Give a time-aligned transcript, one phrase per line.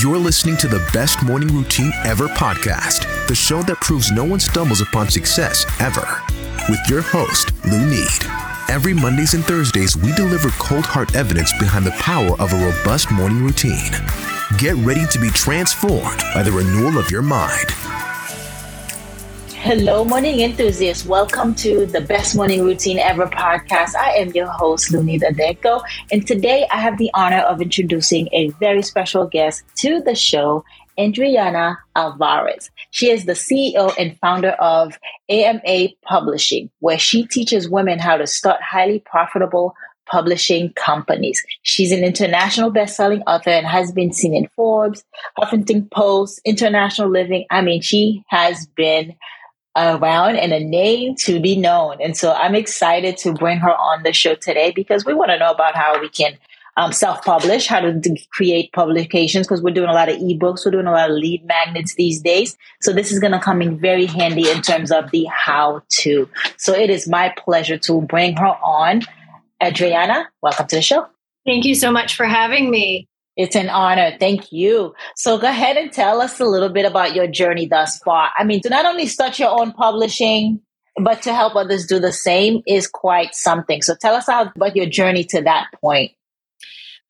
[0.00, 4.38] You're listening to the Best Morning Routine Ever podcast, the show that proves no one
[4.38, 6.22] stumbles upon success ever.
[6.68, 8.06] With your host, Lou Need.
[8.68, 13.10] Every Mondays and Thursdays, we deliver cold hard evidence behind the power of a robust
[13.10, 13.90] morning routine.
[14.56, 17.66] Get ready to be transformed by the renewal of your mind.
[19.68, 21.04] Hello, morning enthusiasts.
[21.04, 23.94] Welcome to the Best Morning Routine Ever podcast.
[23.96, 28.48] I am your host, Lunita Deco, and today I have the honor of introducing a
[28.60, 30.64] very special guest to the show,
[30.98, 32.70] Adriana Alvarez.
[32.92, 38.26] She is the CEO and founder of AMA Publishing, where she teaches women how to
[38.26, 39.74] start highly profitable
[40.10, 41.44] publishing companies.
[41.60, 45.04] She's an international best-selling author and has been seen in Forbes,
[45.38, 47.44] Huffington Post, International Living.
[47.50, 49.14] I mean, she has been
[49.76, 51.98] around and a name to be known.
[52.02, 55.38] And so I'm excited to bring her on the show today because we want to
[55.38, 56.36] know about how we can
[56.76, 60.70] um, self-publish, how to d- create publications because we're doing a lot of ebooks, we're
[60.70, 62.56] doing a lot of lead magnets these days.
[62.80, 66.28] So this is going to come in very handy in terms of the how to.
[66.56, 69.02] So it is my pleasure to bring her on.
[69.60, 71.06] Adriana, welcome to the show.
[71.44, 73.08] Thank you so much for having me.
[73.38, 74.16] It's an honor.
[74.18, 74.94] Thank you.
[75.14, 78.30] So go ahead and tell us a little bit about your journey thus far.
[78.36, 80.60] I mean, to not only start your own publishing,
[81.00, 83.80] but to help others do the same is quite something.
[83.80, 86.10] So tell us how, about your journey to that point.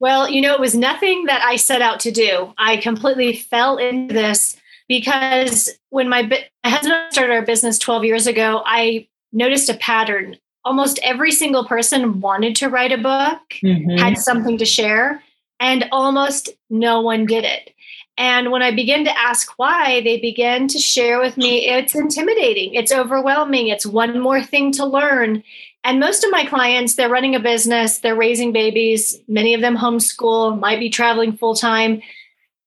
[0.00, 2.52] Well, you know, it was nothing that I set out to do.
[2.58, 8.26] I completely fell into this because when my, my husband started our business 12 years
[8.26, 10.36] ago, I noticed a pattern.
[10.62, 13.96] Almost every single person wanted to write a book, mm-hmm.
[13.96, 15.22] had something to share
[15.60, 17.74] and almost no one did it.
[18.16, 22.74] And when I begin to ask why, they begin to share with me it's intimidating,
[22.74, 25.44] it's overwhelming, it's one more thing to learn.
[25.84, 29.76] And most of my clients, they're running a business, they're raising babies, many of them
[29.76, 32.02] homeschool, might be traveling full time.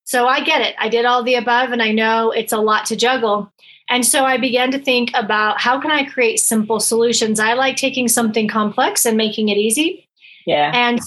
[0.05, 0.73] So I get it.
[0.80, 3.52] I did all the above, and I know it's a lot to juggle.
[3.89, 7.42] And so I began to think about how can I create simple solutions?
[7.42, 10.08] I like taking something complex and making it easy.
[10.45, 10.71] Yeah.
[10.73, 10.99] And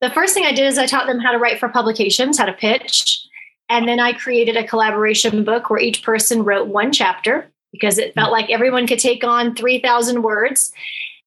[0.00, 2.44] the first thing I did is I taught them how to write for publications, how
[2.46, 3.26] to pitch.
[3.68, 8.14] And then I created a collaboration book where each person wrote one chapter because it
[8.14, 10.72] felt like everyone could take on 3,000 words.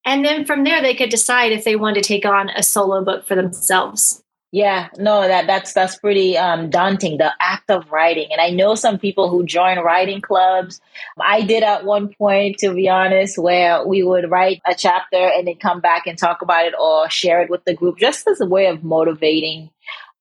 [0.06, 3.04] And then from there, they could decide if they wanted to take on a solo
[3.04, 4.24] book for themselves.
[4.52, 7.18] Yeah, no, that that's that's pretty um, daunting.
[7.20, 10.82] The act of writing, and I know some people who join writing clubs.
[11.22, 15.48] I did at one point, to be honest, where we would write a chapter and
[15.48, 18.42] then come back and talk about it or share it with the group, just as
[18.42, 19.70] a way of motivating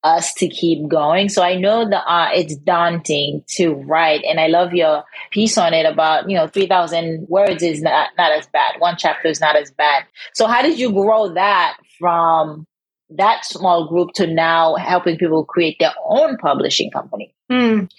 [0.05, 1.31] us to keep going.
[1.31, 5.73] So I know that uh, it's daunting to write, and I love your piece on
[5.73, 8.75] it about you know three thousand words is not not as bad.
[8.79, 10.05] One chapter is not as bad.
[10.35, 12.67] So how did you grow that from
[13.11, 17.35] that small group to now helping people create their own publishing company?
[17.51, 17.91] Mm,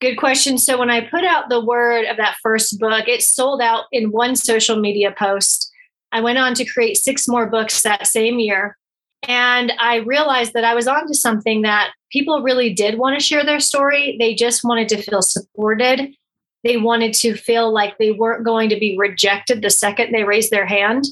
[0.00, 0.58] good question.
[0.58, 4.10] So when I put out the word of that first book, it sold out in
[4.10, 5.70] one social media post.
[6.12, 8.76] I went on to create six more books that same year.
[9.28, 13.44] And I realized that I was onto something that people really did want to share
[13.44, 14.16] their story.
[14.18, 16.14] They just wanted to feel supported.
[16.64, 20.50] They wanted to feel like they weren't going to be rejected the second they raised
[20.50, 21.04] their hand.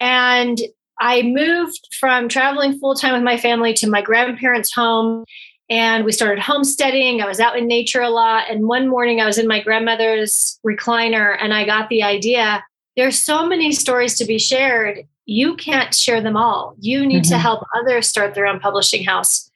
[0.00, 0.58] And
[1.00, 5.24] I moved from traveling full time with my family to my grandparents' home
[5.68, 7.20] and we started homesteading.
[7.20, 8.44] I was out in nature a lot.
[8.48, 12.64] And one morning I was in my grandmother's recliner and I got the idea
[12.96, 15.06] there's so many stories to be shared.
[15.26, 16.74] You can't share them all.
[16.80, 17.32] You need mm-hmm.
[17.32, 19.50] to help others start their own publishing house.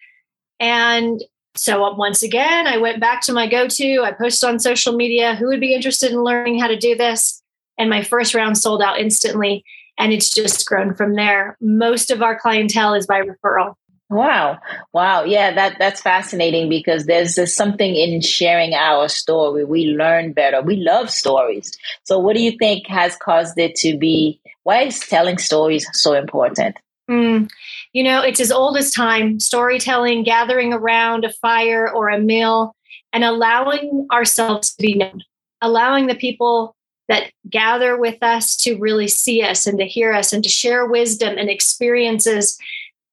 [0.59, 1.23] And
[1.57, 4.03] so once again, I went back to my go to.
[4.03, 7.43] I posted on social media who would be interested in learning how to do this.
[7.79, 9.65] And my first round sold out instantly
[10.01, 11.57] and it's just grown from there.
[11.61, 13.75] Most of our clientele is by referral.
[14.09, 14.59] Wow.
[14.93, 15.23] Wow.
[15.23, 19.65] Yeah, that that's fascinating because there's just something in sharing our story.
[19.65, 20.61] We learn better.
[20.63, 21.79] We love stories.
[22.03, 26.15] So what do you think has caused it to be why is telling stories so
[26.15, 26.77] important?
[27.09, 27.51] Mm,
[27.93, 32.75] you know, it's as old as time, storytelling, gathering around a fire or a meal
[33.13, 35.23] and allowing ourselves to be known,
[35.61, 36.75] allowing the people
[37.11, 40.87] that gather with us to really see us and to hear us and to share
[40.87, 42.57] wisdom and experiences.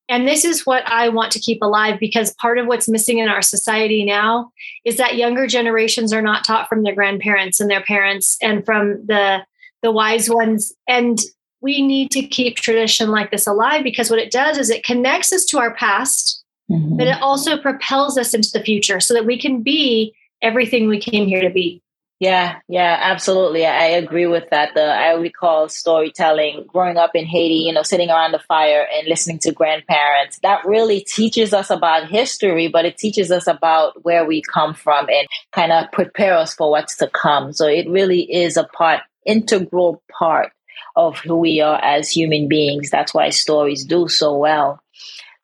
[0.08, 3.28] And this is what I want to keep alive because part of what's missing in
[3.28, 4.52] our society now
[4.86, 9.04] is that younger generations are not taught from their grandparents and their parents and from
[9.08, 9.40] the
[9.84, 11.20] the wise ones and
[11.62, 15.32] we need to keep tradition like this alive because what it does is it connects
[15.32, 16.98] us to our past mm-hmm.
[16.98, 20.12] but it also propels us into the future so that we can be
[20.42, 21.80] everything we came here to be
[22.20, 23.64] Yeah, yeah, absolutely.
[23.68, 24.74] I agree with that.
[24.74, 29.08] The I recall storytelling growing up in Haiti, you know, sitting around the fire and
[29.08, 30.40] listening to grandparents.
[30.42, 35.08] That really teaches us about history, but it teaches us about where we come from
[35.10, 37.54] and kind of prepare us for what's to come.
[37.54, 40.52] So it really is a part, integral part
[40.96, 42.90] of who we are as human beings.
[42.90, 44.82] That's why stories do so well.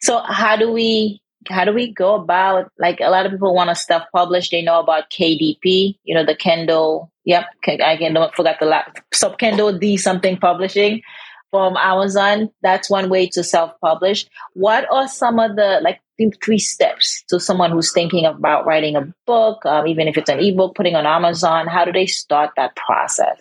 [0.02, 3.70] So how do we how do we go about like a lot of people want
[3.70, 4.52] to stuff published.
[4.52, 7.12] They know about kdp you know the kindle.
[7.26, 11.02] Yep i can don't forget the last sub kindle d something publishing
[11.52, 12.50] from amazon.
[12.62, 14.26] That's one way to self-publish.
[14.54, 16.00] What are some of the like
[16.44, 20.40] three steps to someone who's thinking about writing a book um, even if it's an
[20.40, 21.68] ebook putting on amazon?
[21.68, 23.38] How do they start that process?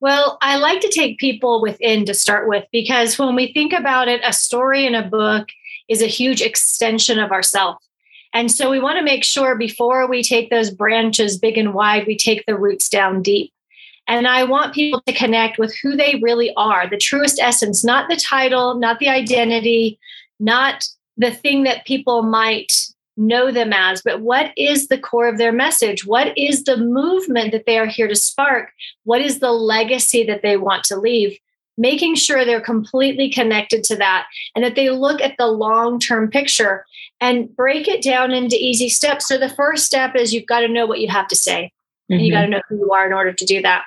[0.00, 4.08] Well, I like to take people within to start with because when we think about
[4.08, 5.48] it, a story in a book
[5.90, 7.76] is a huge extension of ourself.
[8.32, 12.06] And so we want to make sure before we take those branches big and wide,
[12.06, 13.52] we take the roots down deep.
[14.06, 18.08] And I want people to connect with who they really are, the truest essence, not
[18.08, 19.98] the title, not the identity,
[20.38, 22.72] not the thing that people might
[23.16, 26.06] know them as, but what is the core of their message?
[26.06, 28.70] What is the movement that they are here to spark?
[29.04, 31.38] What is the legacy that they want to leave?
[31.80, 36.30] Making sure they're completely connected to that and that they look at the long term
[36.30, 36.84] picture
[37.20, 39.26] and break it down into easy steps.
[39.26, 41.72] So the first step is you've got to know what you have to say.
[42.10, 42.12] Mm-hmm.
[42.12, 43.84] And you got to know who you are in order to do that.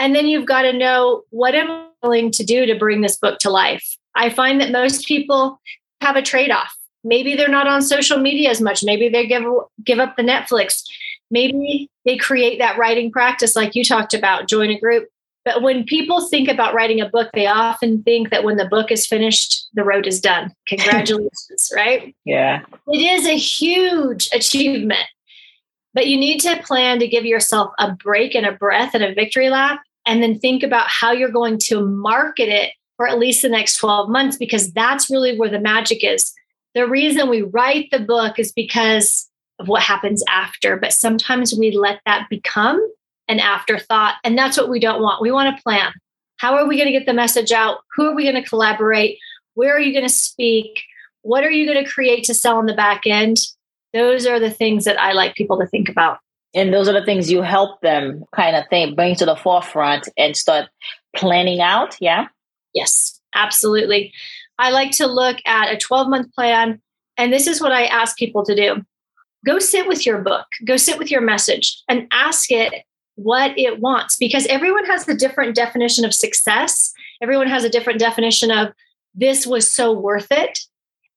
[0.00, 3.16] And then you've got to know what am I willing to do to bring this
[3.16, 3.96] book to life.
[4.16, 5.60] I find that most people
[6.00, 6.76] have a trade off.
[7.04, 8.82] Maybe they're not on social media as much.
[8.82, 9.44] Maybe they give
[9.84, 10.82] give up the Netflix.
[11.30, 15.08] Maybe they create that writing practice like you talked about, join a group.
[15.48, 18.92] But when people think about writing a book, they often think that when the book
[18.92, 20.52] is finished, the road is done.
[20.68, 22.14] Congratulations, right?
[22.26, 22.66] Yeah.
[22.88, 25.06] It is a huge achievement.
[25.94, 29.14] But you need to plan to give yourself a break and a breath and a
[29.14, 33.40] victory lap, and then think about how you're going to market it for at least
[33.40, 36.30] the next 12 months, because that's really where the magic is.
[36.74, 39.26] The reason we write the book is because
[39.58, 42.86] of what happens after, but sometimes we let that become
[43.28, 44.14] an afterthought.
[44.24, 45.22] And that's what we don't want.
[45.22, 45.92] We want to plan.
[46.38, 47.78] How are we going to get the message out?
[47.94, 49.18] Who are we going to collaborate?
[49.54, 50.82] Where are you going to speak?
[51.22, 53.36] What are you going to create to sell on the back end?
[53.92, 56.18] Those are the things that I like people to think about.
[56.54, 60.08] And those are the things you help them kind of think, bring to the forefront
[60.16, 60.68] and start
[61.14, 61.96] planning out.
[62.00, 62.28] Yeah.
[62.72, 64.12] Yes, absolutely.
[64.58, 66.80] I like to look at a 12 month plan.
[67.16, 68.84] And this is what I ask people to do
[69.46, 72.84] go sit with your book, go sit with your message and ask it
[73.18, 76.92] what it wants because everyone has a different definition of success.
[77.20, 78.72] Everyone has a different definition of
[79.14, 80.60] this was so worth it.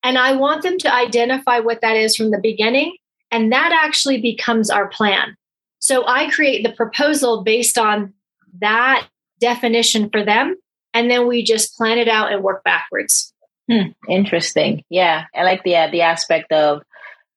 [0.03, 2.97] And I want them to identify what that is from the beginning.
[3.29, 5.37] And that actually becomes our plan.
[5.77, 8.13] So I create the proposal based on
[8.59, 9.07] that
[9.39, 10.55] definition for them.
[10.95, 13.31] And then we just plan it out and work backwards.
[13.69, 14.83] Hmm, interesting.
[14.89, 15.25] Yeah.
[15.35, 16.81] I like the, uh, the aspect of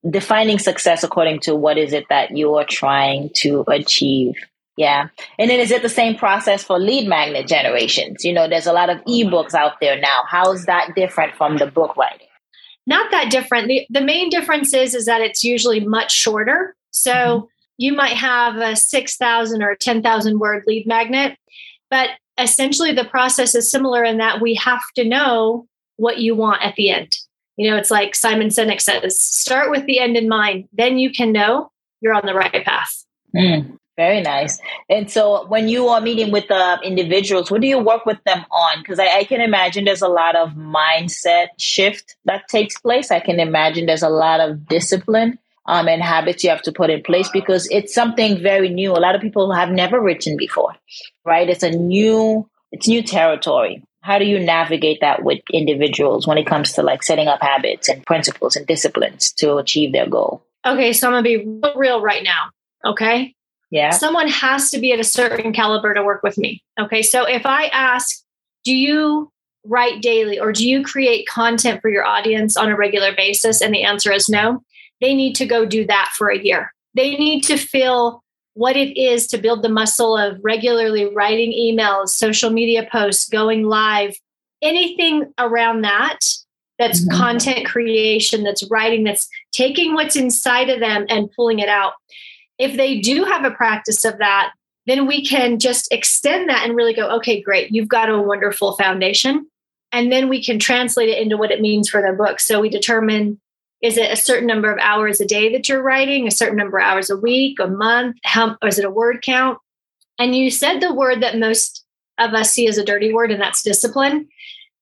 [0.09, 4.35] defining success according to what is it that you are trying to achieve.
[4.77, 5.09] Yeah.
[5.39, 8.25] And then is it the same process for lead magnet generations?
[8.25, 10.23] You know, there's a lot of ebooks out there now.
[10.29, 12.27] How is that different from the book writing?
[12.87, 13.69] Not that different.
[13.69, 16.75] The, the main difference is, is that it's usually much shorter.
[16.91, 17.47] So mm-hmm.
[17.79, 21.39] you might have a 6,000 or 10,000 word lead magnet,
[21.89, 25.67] but essentially the process is similar in that we have to know
[25.97, 27.17] what you want at the end.
[27.57, 31.13] You know, it's like Simon Sinek says start with the end in mind, then you
[31.13, 33.05] can know you're on the right path.
[33.35, 33.79] Mm.
[33.97, 34.59] Very nice.
[34.89, 38.45] And so, when you are meeting with uh, individuals, what do you work with them
[38.51, 38.81] on?
[38.81, 43.13] Because I, I, can imagine there's a lot of mindset shift that takes place.
[43.13, 46.91] I can imagine there's a lot of discipline um, and habits you have to put
[46.91, 48.93] in place because it's something very new.
[48.93, 50.75] A lot of people have never written before,
[51.25, 51.49] right?
[51.49, 53.85] It's a new, it's new territory.
[54.01, 57.89] How do you navigate that with individuals when it comes to like setting up habits
[57.89, 60.45] and principles and disciplines to achieve their goal?
[60.67, 62.51] Okay, so I'm gonna be real, real right now.
[62.85, 63.34] Okay,
[63.71, 63.91] yeah.
[63.91, 66.63] Someone has to be at a certain caliber to work with me.
[66.79, 67.03] Okay.
[67.03, 68.23] So if I ask,
[68.65, 69.31] do you
[69.65, 73.61] write daily or do you create content for your audience on a regular basis?
[73.61, 74.63] And the answer is no.
[75.01, 76.73] They need to go do that for a year.
[76.95, 78.23] They need to feel
[78.55, 83.65] what it is to build the muscle of regularly writing emails, social media posts, going
[83.65, 84.15] live,
[84.63, 86.21] anything around that
[86.79, 87.17] that's mm-hmm.
[87.17, 91.95] content creation, that's writing, that's taking what's inside of them and pulling it out.
[92.59, 94.53] If they do have a practice of that,
[94.87, 98.77] then we can just extend that and really go, okay, great, you've got a wonderful
[98.77, 99.47] foundation.
[99.93, 102.41] And then we can translate it into what it means for their book.
[102.41, 103.41] So we determine
[103.83, 106.79] is it a certain number of hours a day that you're writing, a certain number
[106.79, 108.17] of hours a week, a month?
[108.25, 109.59] How is it a word count?
[110.19, 111.85] And you said the word that most
[112.19, 114.27] of us see as a dirty word, and that's discipline.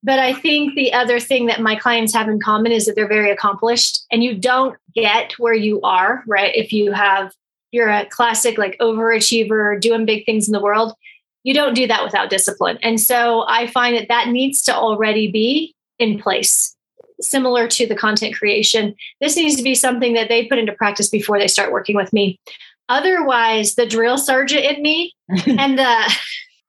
[0.05, 3.09] But I think the other thing that my clients have in common is that they're
[3.09, 6.55] very accomplished and you don't get where you are, right?
[6.55, 7.33] If you have,
[7.73, 10.95] you're a classic like overachiever doing big things in the world,
[11.43, 12.79] you don't do that without discipline.
[12.83, 16.77] And so I find that that needs to already be in place.
[17.21, 21.09] Similar to the content creation, this needs to be something that they put into practice
[21.09, 22.39] before they start working with me.
[22.89, 25.15] Otherwise, the drill sergeant in me
[25.47, 26.17] and the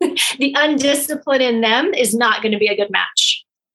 [0.40, 3.23] the undisciplined in them is not going to be a good match.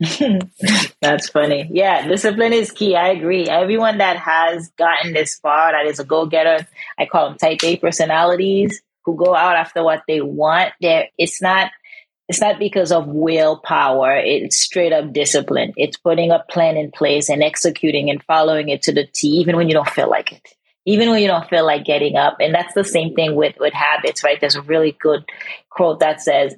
[1.00, 1.68] That's funny.
[1.72, 2.94] Yeah, discipline is key.
[2.94, 3.48] I agree.
[3.48, 6.66] Everyone that has gotten this far, that is a go getter,
[6.98, 10.72] I call them type A personalities who go out after what they want.
[10.80, 11.70] There, it's not.
[12.28, 14.14] It's not because of willpower.
[14.18, 15.72] It's straight up discipline.
[15.78, 19.56] It's putting a plan in place and executing and following it to the T, even
[19.56, 20.46] when you don't feel like it
[20.88, 22.38] even when you don't feel like getting up.
[22.40, 24.40] And that's the same thing with, with habits, right?
[24.40, 25.22] There's a really good
[25.68, 26.54] quote that says,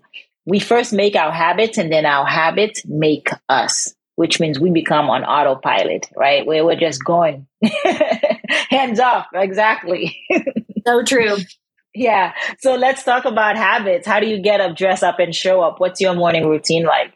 [0.47, 5.11] we first make our habits and then our habits make us, which means we become
[5.11, 6.47] on autopilot, right?
[6.47, 7.47] Where we're just going
[8.71, 9.27] hands off.
[9.35, 10.19] Exactly.
[10.87, 11.37] so true.
[11.95, 12.33] Yeah.
[12.61, 14.07] So let's talk about habits.
[14.07, 15.81] How do you get up, dress up, and show up?
[15.81, 17.13] What's your morning routine like?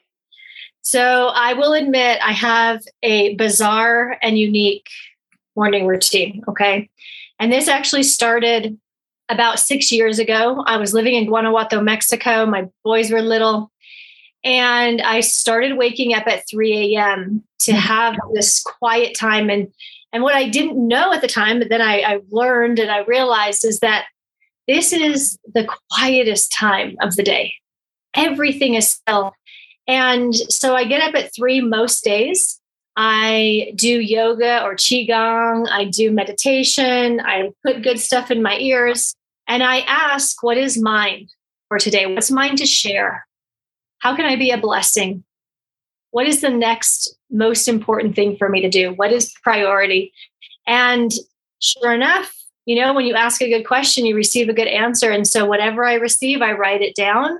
[0.82, 4.86] So I will admit I have a bizarre and unique
[5.56, 6.42] morning routine.
[6.48, 6.90] Okay.
[7.38, 8.78] And this actually started
[9.28, 10.62] about six years ago.
[10.66, 12.46] I was living in Guanajuato, Mexico.
[12.46, 13.70] My boys were little.
[14.44, 17.42] And I started waking up at 3 a.m.
[17.60, 17.78] to hmm.
[17.78, 19.48] have this quiet time.
[19.48, 19.68] And,
[20.12, 22.98] and what I didn't know at the time, but then I, I learned and I
[22.98, 24.06] realized is that
[24.68, 27.54] this is the quietest time of the day.
[28.14, 29.32] Everything is still.
[29.86, 32.60] And so I get up at three most days
[32.96, 35.68] I do yoga or qigong.
[35.68, 37.20] I do meditation.
[37.20, 39.14] I put good stuff in my ears
[39.48, 41.28] and I ask, what is mine
[41.68, 42.06] for today?
[42.06, 43.26] What's mine to share?
[43.98, 45.24] How can I be a blessing?
[46.10, 48.92] What is the next most important thing for me to do?
[48.92, 50.12] What is priority?
[50.66, 51.10] And
[51.58, 52.32] sure enough,
[52.66, 55.10] you know, when you ask a good question, you receive a good answer.
[55.10, 57.38] And so whatever I receive, I write it down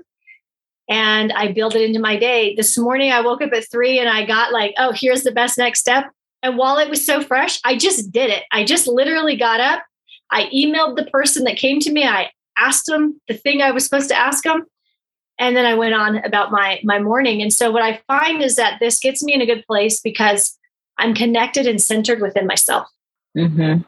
[0.89, 2.55] and I build it into my day.
[2.55, 5.59] This morning I woke up at three and I got like, oh, here's the best
[5.59, 6.11] next step.
[6.43, 8.45] And while it was so fresh, I just did it.
[8.53, 9.83] I just literally got up.
[10.31, 12.05] I emailed the person that came to me.
[12.05, 14.67] I asked them the thing I was supposed to ask them.
[15.39, 17.43] And then I went on about my my morning.
[17.43, 20.57] And so what I find is that this gets me in a good place because
[20.99, 22.89] I'm connected and centered within myself.
[23.37, 23.61] Mm-hmm.
[23.63, 23.83] And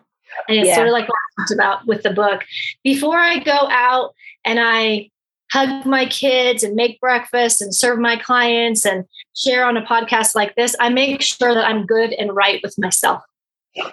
[0.48, 0.74] it's yeah.
[0.74, 2.44] sort of like what I talked about with the book.
[2.82, 5.10] Before I go out and I
[5.52, 9.04] hug my kids and make breakfast and serve my clients and
[9.36, 12.76] share on a podcast like this, I make sure that I'm good and right with
[12.78, 13.22] myself.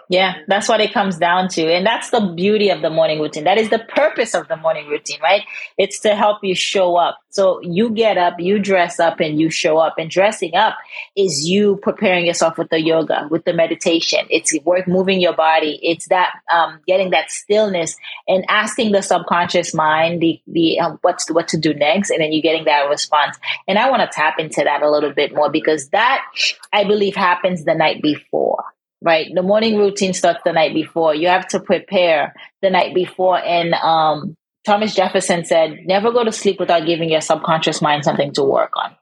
[0.09, 1.73] Yeah, that's what it comes down to.
[1.73, 3.43] And that's the beauty of the morning routine.
[3.43, 5.43] That is the purpose of the morning routine, right?
[5.77, 7.19] It's to help you show up.
[7.29, 9.95] So you get up, you dress up, and you show up.
[9.97, 10.77] And dressing up
[11.17, 14.25] is you preparing yourself with the yoga, with the meditation.
[14.29, 15.79] It's work moving your body.
[15.81, 17.97] It's that um, getting that stillness
[18.27, 22.31] and asking the subconscious mind the the um, what's what to do next, and then
[22.31, 23.37] you getting that response.
[23.67, 26.23] And I want to tap into that a little bit more because that
[26.71, 28.63] I believe happens the night before
[29.03, 29.29] right?
[29.33, 31.13] The morning routine starts the night before.
[31.13, 33.37] You have to prepare the night before.
[33.37, 38.31] And um, Thomas Jefferson said, never go to sleep without giving your subconscious mind something
[38.33, 38.95] to work on.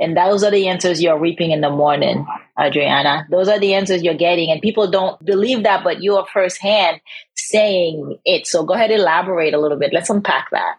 [0.00, 2.26] And those are the answers you're reaping in the morning,
[2.60, 3.26] Adriana.
[3.30, 4.50] Those are the answers you're getting.
[4.50, 7.00] And people don't believe that, but you're firsthand
[7.36, 8.46] saying it.
[8.46, 9.92] So go ahead, elaborate a little bit.
[9.92, 10.76] Let's unpack that.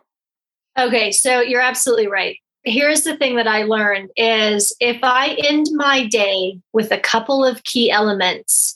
[0.77, 5.67] Okay, so you're absolutely right here's the thing that I learned is if I end
[5.73, 8.75] my day with a couple of key elements,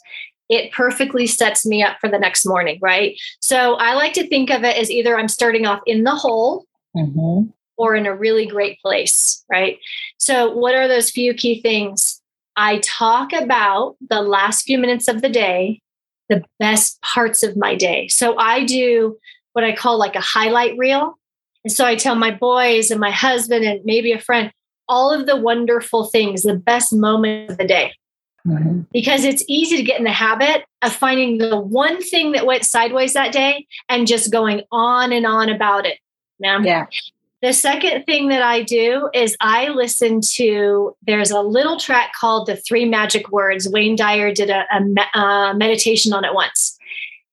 [0.49, 3.19] it perfectly sets me up for the next morning, right?
[3.39, 6.65] So I like to think of it as either I'm starting off in the hole
[6.95, 7.49] mm-hmm.
[7.77, 9.77] or in a really great place, right?
[10.17, 12.21] So, what are those few key things?
[12.55, 15.81] I talk about the last few minutes of the day,
[16.29, 18.07] the best parts of my day.
[18.07, 19.17] So, I do
[19.53, 21.18] what I call like a highlight reel.
[21.69, 24.51] And so I tell my boys and my husband and maybe a friend
[24.87, 27.93] all of the wonderful things, the best moments of the day.
[28.47, 28.81] Mm-hmm.
[28.91, 32.65] Because it's easy to get in the habit of finding the one thing that went
[32.65, 35.99] sideways that day and just going on and on about it.
[36.39, 36.87] Now, yeah.
[37.43, 42.47] The second thing that I do is I listen to, there's a little track called
[42.47, 43.69] The Three Magic Words.
[43.69, 46.78] Wayne Dyer did a, a, a meditation on it once.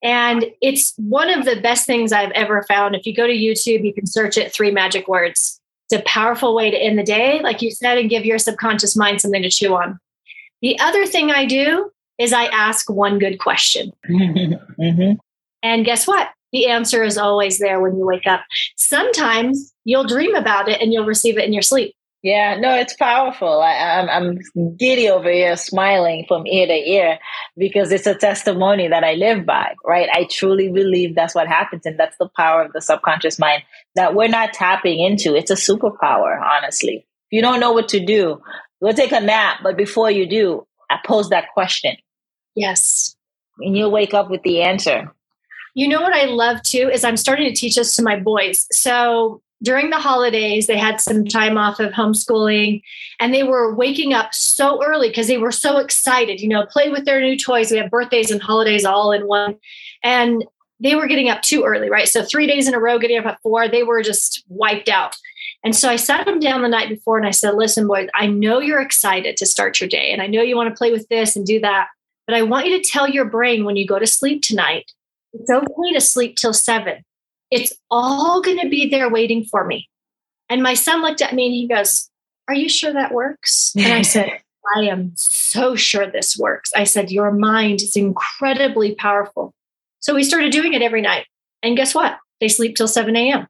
[0.03, 2.95] And it's one of the best things I've ever found.
[2.95, 5.59] If you go to YouTube, you can search it three magic words.
[5.89, 8.95] It's a powerful way to end the day, like you said, and give your subconscious
[8.95, 9.99] mind something to chew on.
[10.61, 13.91] The other thing I do is I ask one good question.
[14.09, 15.13] mm-hmm.
[15.63, 16.29] And guess what?
[16.51, 18.41] the answer is always there when you wake up.
[18.75, 21.95] Sometimes you'll dream about it and you'll receive it in your sleep.
[22.27, 23.61] Yeah, no, it's powerful.
[23.61, 27.19] I, am I'm, I'm giddy over here, smiling from ear to ear
[27.55, 30.09] because it's a testimony that I live by, right?
[30.11, 33.63] I truly believe that's what happens, and that's the power of the subconscious mind
[33.95, 35.37] that we're not tapping into.
[35.37, 36.95] It's a superpower, honestly.
[36.97, 38.41] If you don't know what to do,
[38.83, 41.95] go take a nap, but before you do, I pose that question.
[42.55, 43.15] Yes,
[43.59, 45.15] and you'll wake up with the answer.
[45.75, 48.67] You know what I love too is I'm starting to teach this to my boys.
[48.73, 52.81] So during the holidays, they had some time off of homeschooling
[53.19, 56.89] and they were waking up so early because they were so excited, you know, play
[56.89, 57.71] with their new toys.
[57.71, 59.55] We have birthdays and holidays all in one.
[60.03, 60.45] And
[60.79, 62.07] they were getting up too early, right?
[62.07, 65.15] So three days in a row, getting up at four, they were just wiped out.
[65.63, 68.27] And so I sat them down the night before and I said, listen, boys, I
[68.27, 71.07] know you're excited to start your day and I know you want to play with
[71.09, 71.87] this and do that.
[72.27, 74.91] But I want you to tell your brain when you go to sleep tonight,
[75.33, 77.03] it's okay to sleep till seven
[77.51, 79.89] it's all going to be there waiting for me.
[80.49, 82.09] And my son looked at me and he goes,
[82.47, 83.73] Are you sure that works?
[83.75, 84.31] And I said,
[84.75, 86.71] I am so sure this works.
[86.75, 89.53] I said, Your mind is incredibly powerful.
[89.99, 91.25] So we started doing it every night.
[91.63, 92.17] And guess what?
[92.39, 93.47] They sleep till 7 a.m.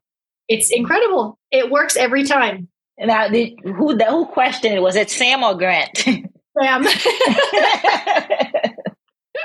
[0.48, 1.38] It's incredible.
[1.50, 2.68] It works every time.
[2.98, 4.82] Now, the, who the, who questioned it?
[4.82, 5.96] Was it Sam or Grant?
[5.98, 6.84] Sam.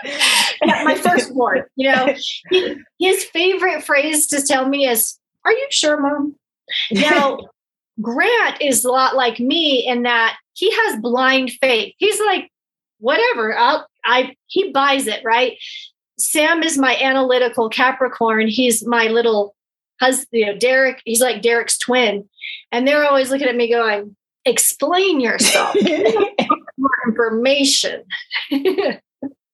[0.64, 2.14] my firstborn, you know,
[2.50, 6.36] he, his favorite phrase to tell me is, Are you sure, mom?
[6.92, 7.40] Now,
[8.02, 11.94] Grant is a lot like me in that he has blind faith.
[11.98, 12.50] He's like,
[13.00, 15.58] whatever, I'll, I, he buys it, right?
[16.18, 18.48] Sam is my analytical Capricorn.
[18.48, 19.56] He's my little
[20.00, 22.28] husband, you know, Derek, he's like Derek's twin.
[22.72, 25.76] And they're always looking at me going, explain yourself.
[26.78, 28.04] more information.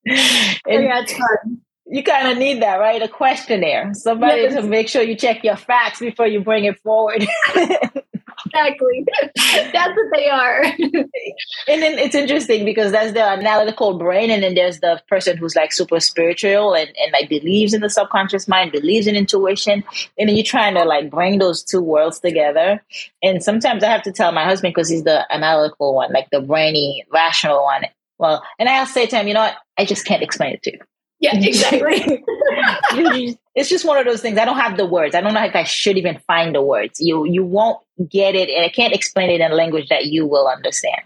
[0.67, 1.61] and yeah, it's fun.
[1.91, 3.01] You kind of need that, right?
[3.01, 4.53] A questionnaire, somebody yes.
[4.55, 7.27] to make sure you check your facts before you bring it forward.
[8.45, 9.05] exactly.
[9.35, 10.63] That's what they are.
[10.63, 15.55] and then it's interesting because that's the analytical brain, and then there's the person who's
[15.55, 19.83] like super spiritual and, and like believes in the subconscious mind, believes in intuition.
[20.17, 22.83] And then you're trying to like bring those two worlds together.
[23.23, 26.41] And sometimes I have to tell my husband because he's the analytical one, like the
[26.41, 27.85] brainy, rational one.
[28.19, 29.55] Well, and I'll say to him, you know what?
[29.77, 30.79] I just can't explain it to you.
[31.19, 32.23] Yeah, exactly.
[33.55, 34.37] it's just one of those things.
[34.37, 35.15] I don't have the words.
[35.15, 36.99] I don't know if I should even find the words.
[36.99, 37.79] You you won't
[38.09, 41.01] get it, and I can't explain it in a language that you will understand.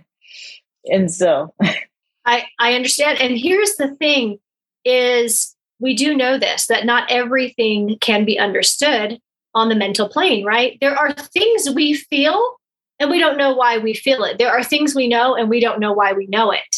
[0.85, 1.53] And so,
[2.25, 3.19] I I understand.
[3.19, 4.39] And here's the thing:
[4.85, 9.19] is we do know this that not everything can be understood
[9.55, 10.45] on the mental plane.
[10.45, 10.77] Right?
[10.79, 12.57] There are things we feel,
[12.99, 14.37] and we don't know why we feel it.
[14.37, 16.75] There are things we know, and we don't know why we know it.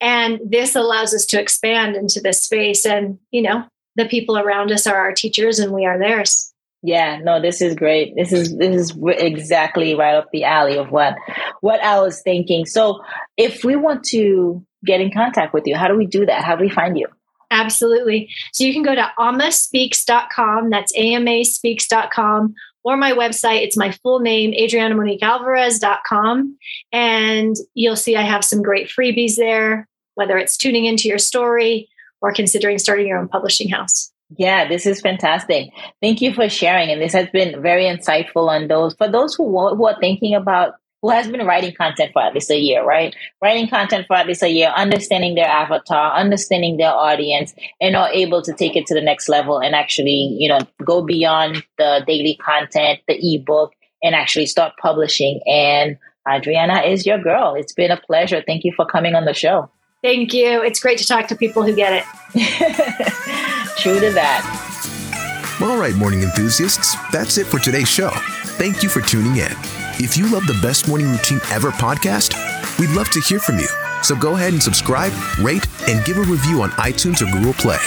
[0.00, 2.84] And this allows us to expand into this space.
[2.84, 3.64] And, you know,
[3.96, 6.52] the people around us are our teachers and we are theirs.
[6.82, 8.14] Yeah, no, this is great.
[8.14, 11.16] This is this is exactly right up the alley of what
[11.60, 12.64] what I was thinking.
[12.64, 13.00] So,
[13.36, 16.44] if we want to get in contact with you, how do we do that?
[16.44, 17.08] How do we find you?
[17.50, 18.28] Absolutely.
[18.52, 20.70] So you can go to amaspeaks.com.
[20.70, 22.54] That's amaspeaks.com
[22.86, 23.62] or my website.
[23.62, 26.56] It's my full name, adrianamoniquealvarez.com.
[26.92, 31.88] And you'll see I have some great freebies there, whether it's tuning into your story
[32.20, 34.12] or considering starting your own publishing house.
[34.38, 35.70] Yeah, this is fantastic.
[36.00, 36.90] Thank you for sharing.
[36.90, 38.94] And this has been very insightful on those.
[38.94, 40.74] For those who, who are thinking about
[41.06, 43.14] who has been writing content for at least a year, right?
[43.40, 48.10] Writing content for at least a year, understanding their avatar, understanding their audience, and are
[48.10, 52.02] able to take it to the next level and actually, you know, go beyond the
[52.08, 55.40] daily content, the ebook, and actually start publishing.
[55.46, 55.96] And
[56.28, 57.54] Adriana is your girl.
[57.54, 58.42] It's been a pleasure.
[58.44, 59.70] Thank you for coming on the show.
[60.02, 60.60] Thank you.
[60.60, 62.04] It's great to talk to people who get it.
[63.78, 65.56] True to that.
[65.60, 68.10] All right, morning enthusiasts, that's it for today's show.
[68.58, 69.75] Thank you for tuning in.
[69.98, 72.34] If you love the Best Morning Routine Ever podcast,
[72.78, 73.68] we'd love to hear from you.
[74.02, 77.78] So go ahead and subscribe, rate, and give a review on iTunes or Google Play.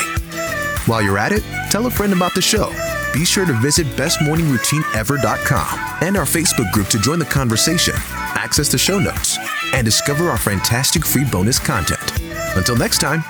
[0.87, 2.73] While you're at it, tell a friend about the show.
[3.13, 7.93] Be sure to visit bestmorningroutineever.com and our Facebook group to join the conversation,
[8.33, 9.37] access the show notes,
[9.73, 12.19] and discover our fantastic free bonus content.
[12.55, 13.23] Until next time,